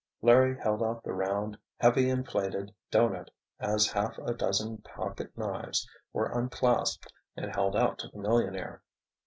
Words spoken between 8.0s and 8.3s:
the